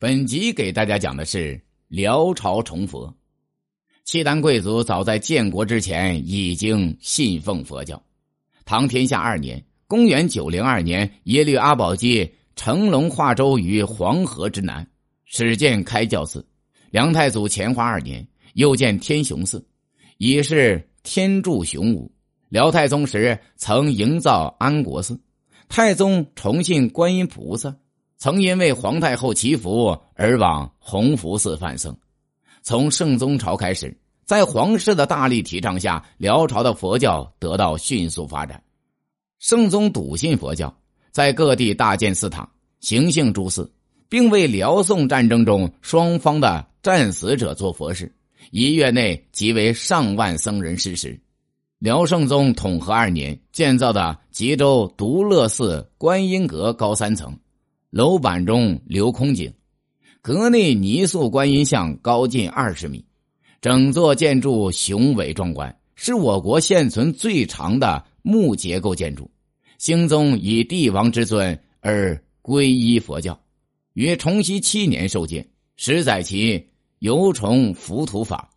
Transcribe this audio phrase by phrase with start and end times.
[0.00, 3.14] 本集给大家讲的是辽朝崇佛。
[4.06, 8.02] 契丹贵族早在建国之前已经信奉佛教。
[8.64, 14.88] 唐天下二年（公元902年），耶律阿保机乘龙化州于黄河之南，
[15.26, 16.42] 始建开教寺。
[16.90, 19.62] 梁太祖乾化二年，又建天雄寺，
[20.16, 22.10] 以示天助雄武。
[22.48, 25.20] 辽太宗时曾营造安国寺。
[25.68, 27.76] 太宗崇信观音菩萨。
[28.20, 31.96] 曾因为皇太后祈福而往弘福寺犯僧。
[32.60, 38.62] 从圣宗朝开始，在皇室的大力提倡下，辽朝的佛教得到迅速发展。
[39.38, 40.76] 圣宗笃信佛教，
[41.10, 42.46] 在各地大建寺塔，
[42.80, 43.72] 行幸诸寺，
[44.10, 48.14] 并为辽宋战争中双方的战死者做佛事。
[48.50, 51.18] 一月内即为上万僧人施食。
[51.78, 57.34] 辽圣宗统和二年建造的吉州独乐寺观音阁高三层。
[57.90, 59.52] 楼板中留空井，
[60.22, 63.04] 阁内泥塑观音像高近二十米，
[63.60, 69.28] 整座建筑雄伟壮观，是我国现存最长的木结构建筑。
[69.78, 73.36] 兴宗以帝王之尊而皈依佛教，
[73.94, 76.64] 于崇熙七年受戒，十载其
[77.00, 78.48] 游崇浮屠法。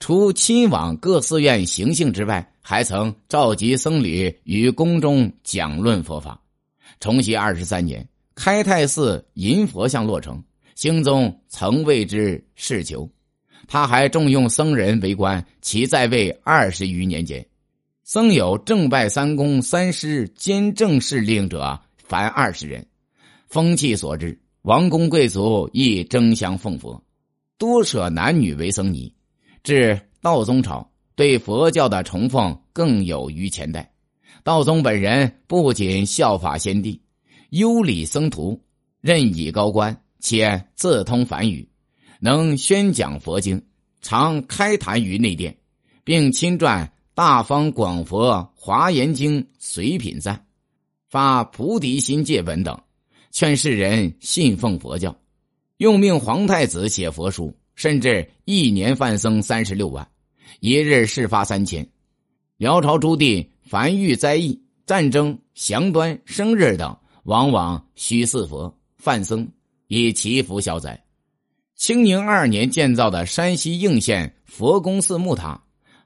[0.00, 6.42] 除亲往各寺院行幸之外，还曾召集僧侣于宫中讲论佛法。
[6.98, 8.04] 崇熙二十三年。
[8.34, 10.42] 开泰寺银佛像落成，
[10.74, 13.08] 兴宗曾为之事求。
[13.66, 17.46] 他还重用僧人为官，其在位二十余年间，
[18.02, 22.86] 僧有正拜三公、三师兼正事令者凡二十人。
[23.46, 27.02] 风气所致，王公贵族亦争相奉佛，
[27.56, 29.14] 多舍男女为僧尼。
[29.62, 33.92] 至道宗朝，对佛教的崇奉更有于前代。
[34.42, 37.00] 道宗本人不仅效法先帝。
[37.54, 38.60] 优礼僧徒，
[39.00, 41.68] 任以高官，且自通梵语，
[42.18, 43.62] 能宣讲佛经，
[44.00, 45.56] 常开坛于内殿，
[46.02, 50.44] 并亲撰《大方广佛华严经》随品赞，
[51.08, 52.76] 发菩提心戒文等，
[53.30, 55.16] 劝世人信奉佛教。
[55.76, 60.04] 用命皇太子写佛书，甚至一年犯僧三十六万，
[60.58, 61.88] 一日事发三千。
[62.56, 66.98] 辽朝诸帝凡遇灾异、战争、祥端、生日等。
[67.24, 69.48] 往往需四佛、范僧，
[69.88, 70.98] 以祈福消灾。
[71.74, 75.60] 清宁二年建造的山西应县佛宫寺木塔，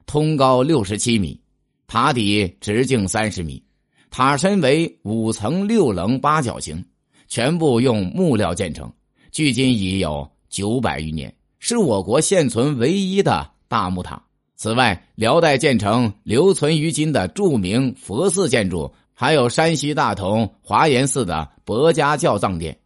[0.05, 1.39] 通高六十七米，
[1.87, 3.61] 塔底直径三十米，
[4.09, 6.83] 塔身为五层六棱八角形，
[7.27, 8.91] 全部用木料建成，
[9.31, 14.21] 距今已有九百余年，是我国现存唯一的大木塔。
[14.55, 18.93] 此外，辽代建成留存于今的著名佛寺建筑。
[19.21, 22.79] 还有山西大同华严寺的博家教藏殿，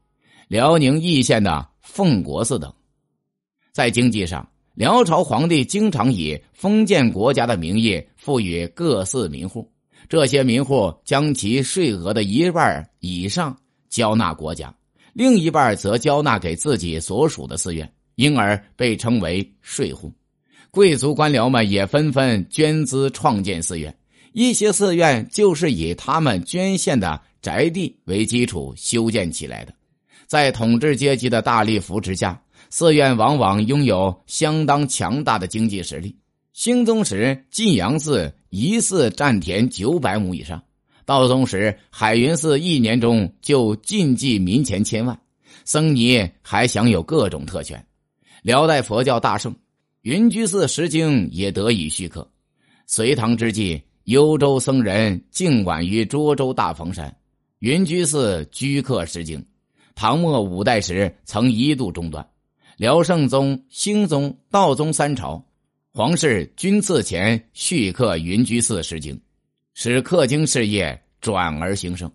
[0.47, 2.73] 辽宁义县的奉国寺等。
[3.71, 9.71] 在经济上，辽朝皇帝经常以封建国家的名义赋予各寺民户，
[10.09, 13.55] 这些民户将其税额的一半以上
[13.87, 14.73] 交纳国家，
[15.13, 20.11] 另一半则交纳给自己所属的寺院，因而被称为税户。
[20.71, 23.95] 贵族官僚们也纷纷捐资创建寺院。
[24.33, 29.73] 一些寺院就是以他们捐献的宅地为基础修建起来的，
[30.25, 32.41] 在统治阶级的大力扶持下，
[32.71, 36.15] 寺院往往拥有相当强大的经济实力。
[36.51, 40.57] 兴宗时，晋阳寺一寺占田九百亩以上；
[41.05, 45.19] 道宗时，海云寺一年中就进祭民钱千万，
[45.63, 47.83] 僧尼还享有各种特权。
[48.41, 49.55] 辽代佛教大盛，
[50.01, 52.27] 云居寺石经也得以续刻。
[52.87, 53.79] 隋唐之际。
[54.05, 57.15] 幽州僧人敬晚于涿州大房山，
[57.59, 59.41] 云居寺居客石经。
[59.95, 62.27] 唐末五代时曾一度中断。
[62.75, 65.41] 辽圣宗、兴宗、道宗三朝，
[65.93, 69.17] 皇室均赐钱续刻云居寺石经，
[69.73, 72.11] 使刻经事业转而兴盛。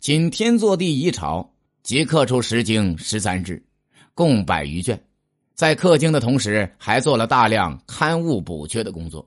[0.00, 1.48] 仅天祚帝一朝
[1.82, 3.64] 即刻出石经十三支，
[4.14, 5.02] 共百余卷。
[5.54, 9.26] 在刻经的同时，还做了大量刊物补缺的工作。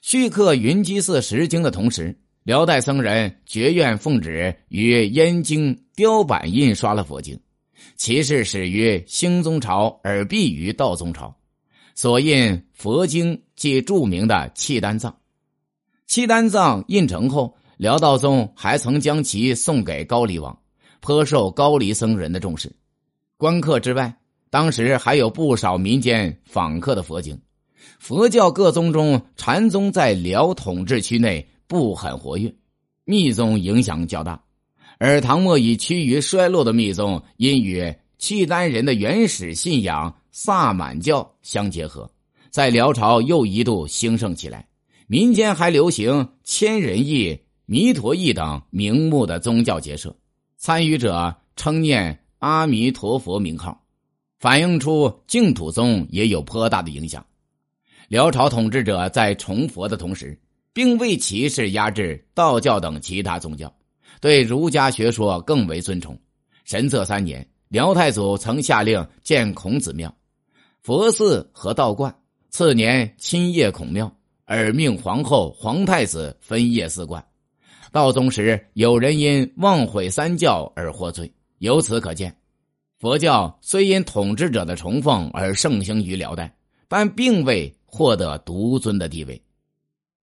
[0.00, 7.38] 续刻云居寺石经的同时，辽代僧人觉愿奉旨于燕京雕版印刷了佛经，
[7.96, 11.34] 其事始于兴宗朝而毕于道宗朝。
[11.94, 15.16] 所印佛经即著名的契丹藏。
[16.06, 20.58] 契丹藏印成后，辽道宗还曾将其送给高丽王，
[21.00, 22.70] 颇受高丽僧人的重视。
[23.36, 24.14] 观客之外，
[24.50, 27.40] 当时还有不少民间访客的佛经。
[27.98, 32.54] 佛教各宗中，禅宗在辽统治区内不很活跃，
[33.04, 34.42] 密宗影响较大。
[34.98, 42.10] 而唐末已趋于衰落的密宗，因与契丹人的原始信仰萨满教相结合，
[42.50, 44.66] 在辽朝又一度兴盛起来。
[45.06, 50.16] 民间还流行千人义、弥陀义等名目的宗教结社，
[50.56, 53.82] 参与者称念阿弥陀佛名号，
[54.38, 57.24] 反映出净土宗也有颇大的影响。
[58.08, 60.38] 辽朝统治者在崇佛的同时，
[60.72, 63.72] 并未歧视压制道教等其他宗教，
[64.20, 66.18] 对儒家学说更为尊崇。
[66.64, 70.14] 神策三年，辽太祖曾下令建孔子庙、
[70.82, 72.14] 佛寺和道观，
[72.50, 74.14] 次年亲谒孔庙。
[74.46, 77.24] 而命皇后、皇太子分谒寺观。
[77.90, 81.32] 道宗时，有人因妄毁三教而获罪。
[81.60, 82.36] 由此可见，
[82.98, 86.54] 佛教虽因统治者的崇奉而盛行于辽代，
[86.88, 89.40] 但并未获得独尊的地位。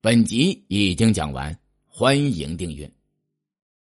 [0.01, 1.57] 本集已经讲完，
[1.87, 2.91] 欢迎订阅。